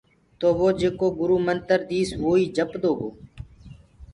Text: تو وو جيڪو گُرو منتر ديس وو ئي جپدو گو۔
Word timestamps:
تو 0.39 0.47
وو 0.57 0.69
جيڪو 0.79 1.07
گُرو 1.19 1.37
منتر 1.47 1.79
ديس 1.89 2.09
وو 2.21 2.33
ئي 2.37 2.43
جپدو 2.55 2.91
گو۔ 2.99 3.09